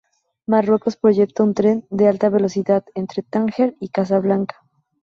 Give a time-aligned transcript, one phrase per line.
[0.47, 4.55] Marruecos proyecta un tren de alta velocidad entre Tánger y Casablanca.